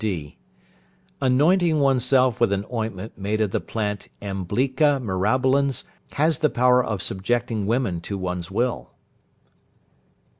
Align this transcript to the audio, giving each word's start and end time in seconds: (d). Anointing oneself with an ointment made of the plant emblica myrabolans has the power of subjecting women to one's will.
(d). 0.03 0.35
Anointing 1.21 1.79
oneself 1.79 2.39
with 2.39 2.51
an 2.51 2.65
ointment 2.73 3.15
made 3.19 3.39
of 3.39 3.51
the 3.51 3.59
plant 3.59 4.09
emblica 4.19 4.99
myrabolans 4.99 5.83
has 6.13 6.39
the 6.39 6.49
power 6.49 6.83
of 6.83 7.03
subjecting 7.03 7.67
women 7.67 8.01
to 8.01 8.17
one's 8.17 8.49
will. 8.49 8.95